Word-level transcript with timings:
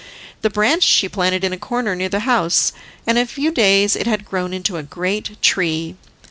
The 0.41 0.49
branch 0.49 0.81
she 0.81 1.07
planted 1.07 1.43
in 1.43 1.53
a 1.53 1.59
corner 1.59 1.95
near 1.95 2.09
the 2.09 2.21
house, 2.21 2.73
and 3.05 3.19
in 3.19 3.23
a 3.23 3.27
few 3.27 3.51
days 3.51 3.95
it 3.95 4.07
had 4.07 4.25
grown 4.25 4.51
into 4.51 4.77
a 4.77 4.81
great 4.81 5.39
tree. 5.43 5.95